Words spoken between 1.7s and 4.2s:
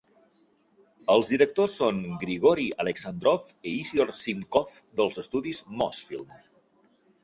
són Grigori Aleksandrov i Isidor